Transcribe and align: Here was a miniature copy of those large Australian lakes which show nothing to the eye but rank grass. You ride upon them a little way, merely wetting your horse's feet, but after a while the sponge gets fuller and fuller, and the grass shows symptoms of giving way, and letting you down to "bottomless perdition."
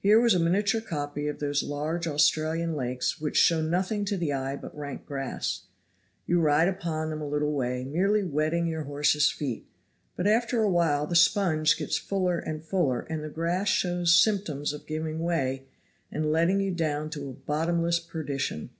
Here 0.00 0.18
was 0.18 0.32
a 0.32 0.38
miniature 0.38 0.80
copy 0.80 1.28
of 1.28 1.40
those 1.40 1.62
large 1.62 2.06
Australian 2.06 2.74
lakes 2.74 3.20
which 3.20 3.36
show 3.36 3.60
nothing 3.60 4.06
to 4.06 4.16
the 4.16 4.32
eye 4.32 4.56
but 4.56 4.74
rank 4.74 5.04
grass. 5.04 5.64
You 6.26 6.40
ride 6.40 6.68
upon 6.68 7.10
them 7.10 7.20
a 7.20 7.28
little 7.28 7.52
way, 7.52 7.84
merely 7.84 8.24
wetting 8.24 8.66
your 8.66 8.84
horse's 8.84 9.30
feet, 9.30 9.66
but 10.16 10.26
after 10.26 10.62
a 10.62 10.70
while 10.70 11.06
the 11.06 11.14
sponge 11.14 11.76
gets 11.76 11.98
fuller 11.98 12.38
and 12.38 12.64
fuller, 12.64 13.02
and 13.10 13.22
the 13.22 13.28
grass 13.28 13.68
shows 13.68 14.18
symptoms 14.18 14.72
of 14.72 14.86
giving 14.86 15.18
way, 15.18 15.66
and 16.10 16.32
letting 16.32 16.60
you 16.60 16.70
down 16.70 17.10
to 17.10 17.42
"bottomless 17.44 18.00
perdition." 18.00 18.70